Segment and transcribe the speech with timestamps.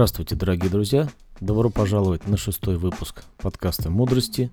[0.00, 1.10] Здравствуйте, дорогие друзья!
[1.40, 4.50] Добро пожаловать на шестой выпуск подкаста «Мудрости».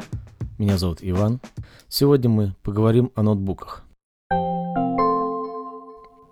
[0.57, 1.39] Меня зовут Иван.
[1.87, 3.85] Сегодня мы поговорим о ноутбуках.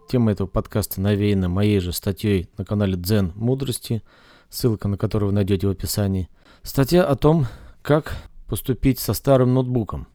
[0.09, 4.04] Тема этого подкаста навеяна моей же статьей на канале Дзен Мудрости,
[4.50, 6.27] ссылка на которую вы найдете в описании.
[6.61, 7.45] Статья о том,
[7.84, 10.07] как поступить со старым ноутбуком.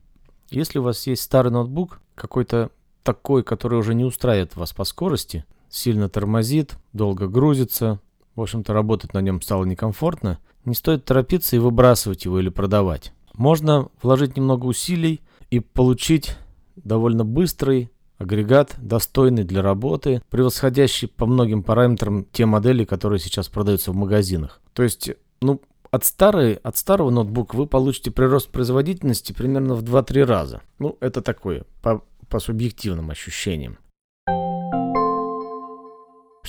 [0.51, 2.71] Если у вас есть старый ноутбук, какой-то
[3.03, 7.99] такой, который уже не устраивает вас по скорости, сильно тормозит, долго грузится,
[8.35, 13.13] в общем-то работать на нем стало некомфортно, не стоит торопиться и выбрасывать его или продавать.
[13.35, 15.21] Можно вложить немного усилий
[15.51, 16.37] и получить
[16.77, 23.93] довольно быстрый агрегат, достойный для работы, превосходящий по многим параметрам те модели, которые сейчас продаются
[23.93, 24.61] в магазинах.
[24.75, 30.25] То есть, ну, от, старой, от старого ноутбука вы получите прирост производительности примерно в 2-3
[30.25, 30.61] раза.
[30.79, 33.79] Ну, это такое, по, по субъективным ощущениям.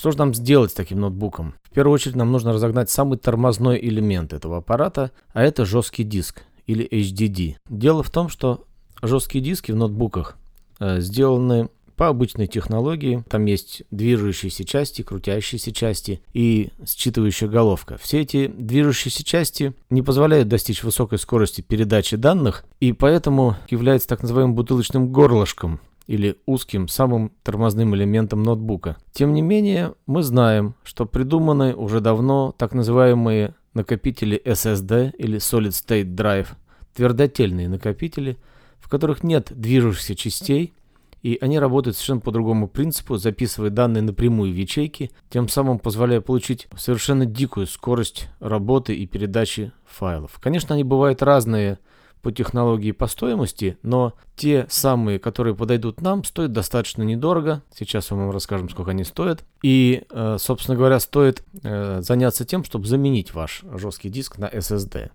[0.02, 1.54] Что же нам сделать с таким ноутбуком?
[1.62, 6.42] В первую очередь нам нужно разогнать самый тормозной элемент этого аппарата, а это жесткий диск
[6.66, 7.58] или HDD.
[7.70, 8.66] Дело в том, что
[9.04, 10.38] жесткие диски в ноутбуках
[10.80, 13.24] э, сделаны по обычной технологии.
[13.30, 18.00] Там есть движущиеся части, крутящиеся части и считывающая головка.
[18.02, 24.24] Все эти движущиеся части не позволяют достичь высокой скорости передачи данных и поэтому являются так
[24.24, 25.80] называемым бутылочным горлышком
[26.12, 28.98] или узким самым тормозным элементом ноутбука.
[29.14, 35.70] Тем не менее, мы знаем, что придуманы уже давно так называемые накопители SSD или Solid
[35.70, 36.50] State Drive,
[36.96, 38.36] твердотельные накопители,
[38.82, 40.74] в которых нет движущихся частей,
[41.22, 46.20] и они работают совершенно по другому принципу, записывая данные напрямую в ячейки, тем самым позволяя
[46.20, 50.40] получить совершенно дикую скорость работы и передачи файлов.
[50.42, 51.80] Конечно, они бывают разные
[52.22, 57.64] по технологии по стоимости, но те самые, которые подойдут нам, стоят достаточно недорого.
[57.76, 59.44] Сейчас мы вам расскажем, сколько они стоят.
[59.64, 65.12] И, э, собственно говоря, стоит э, заняться тем, чтобы заменить ваш жесткий диск на SSD.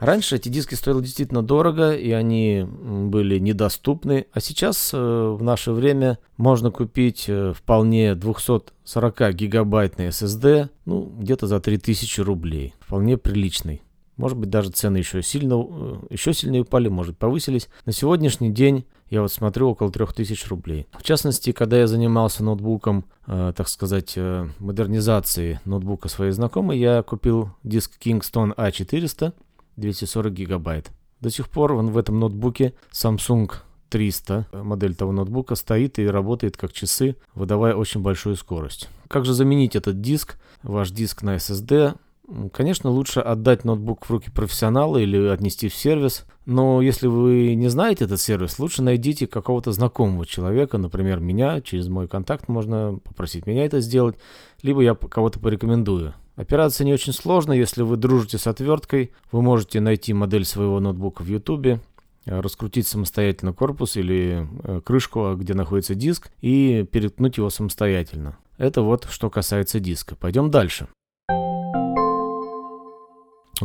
[0.00, 5.72] Раньше эти диски стоили действительно дорого, и они были недоступны, а сейчас э, в наше
[5.72, 12.74] время можно купить вполне 240 гигабайтный SSD, ну, где-то за 3000 рублей.
[12.78, 13.82] Вполне приличный.
[14.18, 17.68] Может быть, даже цены еще сильно, э, еще сильнее упали, может, повысились.
[17.86, 20.86] На сегодняшний день я вот смотрю около 3000 рублей.
[20.98, 27.02] В частности, когда я занимался ноутбуком, э, так сказать, э, модернизацией ноутбука своей знакомой, я
[27.02, 29.32] купил диск Kingston A400
[29.76, 30.90] 240 гигабайт.
[31.20, 33.52] До сих пор он в этом ноутбуке Samsung
[33.88, 38.88] 300, модель того ноутбука, стоит и работает как часы, выдавая очень большую скорость.
[39.06, 41.96] Как же заменить этот диск, ваш диск на SSD?
[42.52, 47.68] Конечно, лучше отдать ноутбук в руки профессионала или отнести в сервис, но если вы не
[47.68, 53.46] знаете этот сервис, лучше найдите какого-то знакомого человека, например, меня, через мой контакт можно попросить
[53.46, 54.16] меня это сделать,
[54.62, 56.12] либо я кого-то порекомендую.
[56.36, 61.22] Операция не очень сложная, если вы дружите с отверткой, вы можете найти модель своего ноутбука
[61.22, 61.80] в YouTube,
[62.26, 68.36] раскрутить самостоятельно корпус или э, крышку, где находится диск, и переткнуть его самостоятельно.
[68.58, 70.14] Это вот что касается диска.
[70.14, 70.88] Пойдем дальше.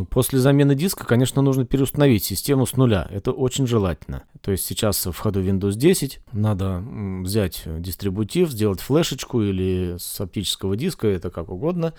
[0.09, 3.07] После замены диска, конечно, нужно переустановить систему с нуля.
[3.11, 4.23] Это очень желательно.
[4.41, 6.83] То есть сейчас в ходу Windows 10 надо
[7.23, 11.93] взять дистрибутив, сделать флешечку или с оптического диска, это как угодно,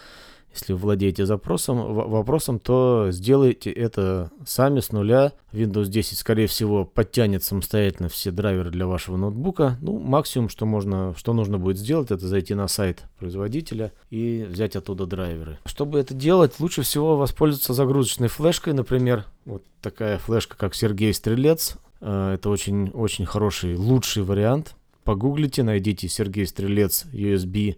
[0.55, 5.33] если владеете запросом, вопросом, то сделайте это сами с нуля.
[5.53, 9.79] Windows 10, скорее всего, подтянет самостоятельно все драйверы для вашего ноутбука.
[9.81, 14.77] Ну, максимум, что, можно, что нужно будет сделать, это зайти на сайт производителя и взять
[14.77, 15.59] оттуда драйверы.
[15.67, 21.77] Чтобы это делать, лучше всего воспользоваться загрузочной флешкой, например, вот такая флешка, как Сергей Стрелец.
[22.01, 24.75] Э, это очень-очень хороший, лучший вариант.
[25.05, 27.77] Погуглите, найдите Сергей Стрелец USB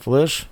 [0.00, 0.48] флеш,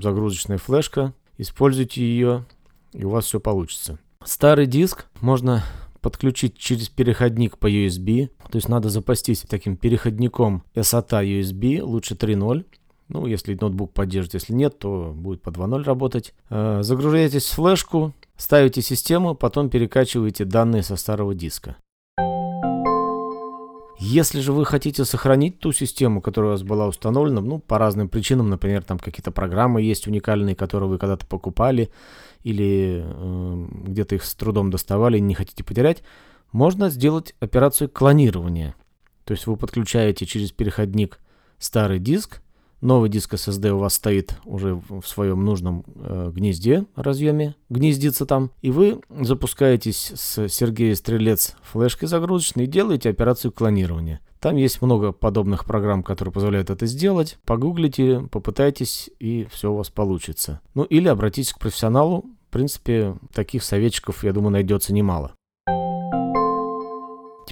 [0.00, 2.44] загрузочная флешка, используйте ее,
[2.92, 3.98] и у вас все получится.
[4.24, 5.62] Старый диск можно
[6.00, 12.64] подключить через переходник по USB, то есть надо запастись таким переходником SATA USB, лучше 3.0.
[13.08, 16.34] Ну, если ноутбук поддержит, если нет, то будет по 2.0 работать.
[16.50, 21.76] Э, загружаетесь в флешку, ставите систему, потом перекачиваете данные со старого диска.
[24.06, 28.08] Если же вы хотите сохранить ту систему, которая у вас была установлена, ну, по разным
[28.08, 31.90] причинам, например, там какие-то программы есть уникальные, которые вы когда-то покупали,
[32.44, 36.04] или э, где-то их с трудом доставали и не хотите потерять,
[36.52, 38.76] можно сделать операцию клонирования.
[39.24, 41.18] То есть вы подключаете через переходник
[41.58, 42.42] старый диск,
[42.80, 48.50] новый диск SSD у вас стоит уже в своем нужном э, гнезде, разъеме, гнездится там,
[48.62, 54.20] и вы запускаетесь с Сергея Стрелец флешкой загрузочной и делаете операцию клонирования.
[54.40, 57.38] Там есть много подобных программ, которые позволяют это сделать.
[57.44, 60.60] Погуглите, попытайтесь, и все у вас получится.
[60.74, 62.26] Ну или обратитесь к профессионалу.
[62.48, 65.32] В принципе, таких советчиков, я думаю, найдется немало.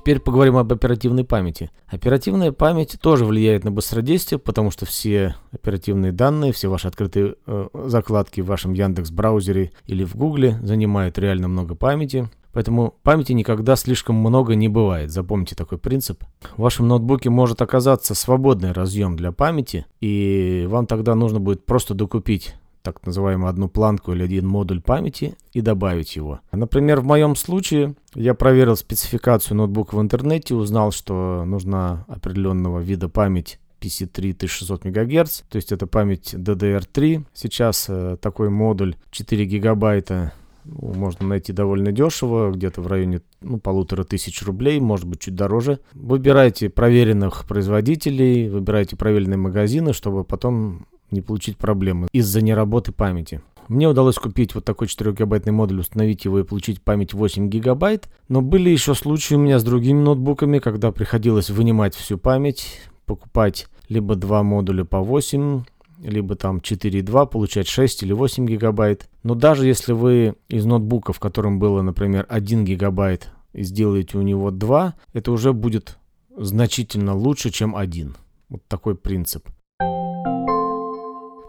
[0.04, 1.70] Теперь поговорим об оперативной памяти.
[1.86, 7.68] Оперативная память тоже влияет на быстродействие, потому что все оперативные данные, все ваши открытые э,
[7.86, 12.28] закладки в вашем Яндекс браузере или в Гугле занимают реально много памяти.
[12.52, 15.10] Поэтому памяти никогда слишком много не бывает.
[15.10, 16.22] Запомните такой принцип.
[16.54, 21.94] В вашем ноутбуке может оказаться свободный разъем для памяти, и вам тогда нужно будет просто
[21.94, 26.40] докупить так называемую одну планку или один модуль памяти и добавить его.
[26.52, 33.08] Например, в моем случае я проверил спецификацию ноутбука в интернете, узнал, что нужна определенного вида
[33.08, 37.24] память PC3 1600 МГц, то есть это память DDR3.
[37.32, 40.32] Сейчас э, такой модуль 4 гигабайта
[40.64, 45.34] ну, можно найти довольно дешево, где-то в районе ну, полутора тысяч рублей, может быть чуть
[45.34, 45.80] дороже.
[45.94, 53.40] Выбирайте проверенных производителей, выбирайте проверенные магазины, чтобы потом не получить проблемы из-за неработы памяти.
[53.68, 58.08] Мне удалось купить вот такой 4-гигабайтный модуль, установить его и получить память 8 гигабайт.
[58.28, 63.66] Но были еще случаи у меня с другими ноутбуками, когда приходилось вынимать всю память, покупать
[63.88, 65.64] либо два модуля по 8,
[66.02, 69.08] либо там 4.2, получать 6 или 8 гигабайт.
[69.22, 74.50] Но даже если вы из ноутбука, в котором было, например, 1 гигабайт, сделаете у него
[74.50, 75.98] 2, это уже будет
[76.36, 78.16] значительно лучше, чем 1.
[78.50, 79.48] Вот такой принцип.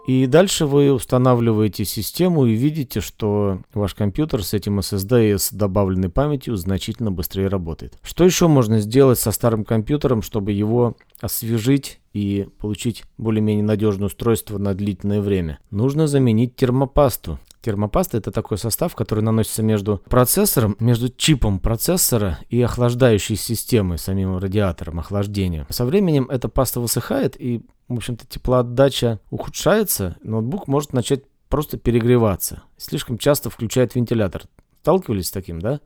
[0.06, 5.52] И дальше вы устанавливаете систему и видите, что ваш компьютер с этим SSD и с
[5.52, 7.98] добавленной памятью значительно быстрее работает.
[8.02, 14.58] Что еще можно сделать со старым компьютером, чтобы его освежить и получить более-менее надежное устройство
[14.58, 15.58] на длительное время?
[15.70, 17.40] Нужно заменить термопасту.
[17.66, 24.38] Термопаста это такой состав, который наносится между процессором, между чипом процессора и охлаждающей системой, самим
[24.38, 25.66] радиатором охлаждения.
[25.68, 32.62] Со временем эта паста высыхает и, в общем-то, теплоотдача ухудшается, ноутбук может начать просто перегреваться.
[32.76, 34.44] Слишком часто включает вентилятор.
[34.82, 35.80] Сталкивались с таким, да?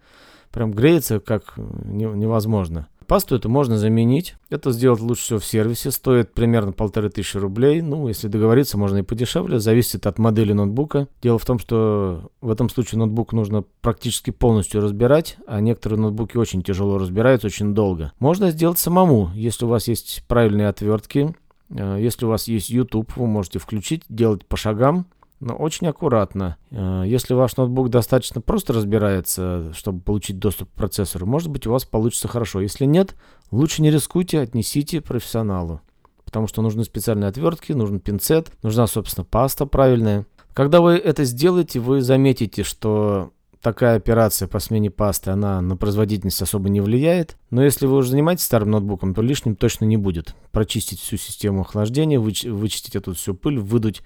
[0.51, 2.89] Прям греется как невозможно.
[3.11, 4.37] Пасту эту можно заменить.
[4.51, 5.91] Это сделать лучше всего в сервисе.
[5.91, 7.83] Стоит примерно полторы тысячи рублей.
[7.83, 9.59] Ну, если договориться, можно и подешевле.
[9.59, 11.09] Зависит от модели ноутбука.
[11.21, 16.37] Дело в том, что в этом случае ноутбук нужно практически полностью разбирать, а некоторые ноутбуки
[16.37, 18.13] очень тяжело разбираются, очень долго.
[18.21, 21.35] Можно сделать самому, если у вас есть правильные отвертки.
[21.71, 25.07] Э, если у вас есть YouTube, вы можете включить, делать по шагам
[25.41, 26.57] но очень аккуратно.
[26.71, 31.73] Э, если ваш ноутбук достаточно просто разбирается, чтобы получить доступ к процессору, может быть у
[31.73, 32.61] вас получится хорошо.
[32.61, 33.17] Если нет,
[33.51, 35.81] лучше не рискуйте, отнесите профессионалу.
[36.25, 40.27] Потому что нужны специальные отвертки, нужен пинцет, нужна, собственно, паста правильная.
[40.53, 46.43] Когда вы это сделаете, вы заметите, что такая операция по смене пасты, она на производительность
[46.43, 47.37] особо не влияет.
[47.51, 50.35] Но если вы уже занимаетесь старым ноутбуком, то лишним точно не будет.
[50.53, 54.03] Прочистить всю систему охлаждения, выч- вычистить эту всю пыль, выдуть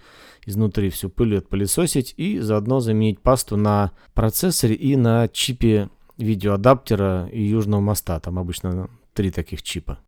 [0.47, 7.43] изнутри всю пыль отпылесосить и заодно заменить пасту на процессоре и на чипе видеоадаптера и
[7.43, 8.21] южного моста.
[8.21, 9.99] Там обычно три таких чипа.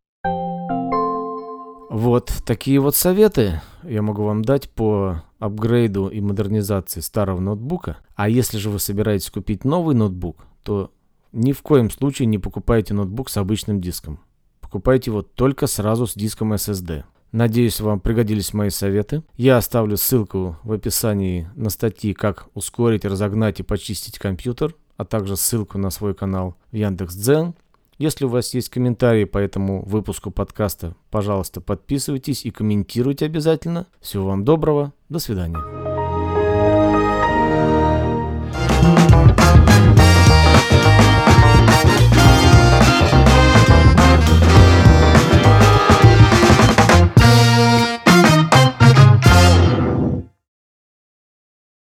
[1.97, 7.97] Вот такие вот советы я могу вам дать по апгрейду и модернизации старого ноутбука.
[8.15, 10.93] А если же вы собираетесь купить новый ноутбук, то
[11.33, 14.21] ни в коем случае не покупайте ноутбук с обычным диском.
[14.61, 17.05] Покупайте его только сразу с диском SSD.
[17.33, 19.23] Надеюсь, вам пригодились мои советы.
[19.39, 25.35] Я оставлю ссылку в описании на статьи, как ускорить, разогнать и почистить компьютер, а также
[25.39, 27.55] ссылку на свой канал в Яндекс.Дзен.
[27.99, 33.87] Если у вас есть комментарии по этому выпуску подкаста, пожалуйста, подписывайтесь и комментируйте обязательно.
[34.01, 34.93] Всего вам доброго.
[35.09, 35.76] До свидания.